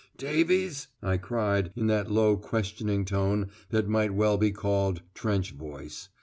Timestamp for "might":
3.87-4.15